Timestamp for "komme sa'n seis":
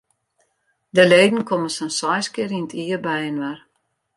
1.49-2.27